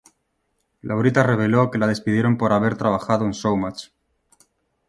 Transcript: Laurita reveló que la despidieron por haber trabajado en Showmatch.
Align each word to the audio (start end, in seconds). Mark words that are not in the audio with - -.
Laurita 0.81 1.21
reveló 1.21 1.69
que 1.69 1.77
la 1.77 1.85
despidieron 1.85 2.35
por 2.35 2.53
haber 2.53 2.75
trabajado 2.75 3.23
en 3.25 3.33
Showmatch. 3.33 3.89